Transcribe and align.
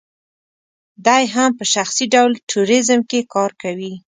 دی 1.05 1.23
هم 1.35 1.49
په 1.59 1.63
شخصي 1.73 2.05
ډول 2.13 2.31
ټوریزم 2.49 2.99
کې 3.09 3.19
کار 3.33 3.51
کوي. 3.61 3.93